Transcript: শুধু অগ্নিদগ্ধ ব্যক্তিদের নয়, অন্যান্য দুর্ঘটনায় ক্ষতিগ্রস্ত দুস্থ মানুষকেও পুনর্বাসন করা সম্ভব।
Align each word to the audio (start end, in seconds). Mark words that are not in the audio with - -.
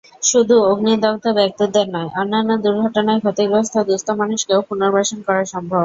শুধু 0.23 0.55
অগ্নিদগ্ধ 0.69 1.25
ব্যক্তিদের 1.39 1.85
নয়, 1.95 2.09
অন্যান্য 2.15 2.51
দুর্ঘটনায় 2.63 3.21
ক্ষতিগ্রস্ত 3.23 3.75
দুস্থ 3.89 4.07
মানুষকেও 4.21 4.65
পুনর্বাসন 4.69 5.19
করা 5.27 5.43
সম্ভব। 5.53 5.79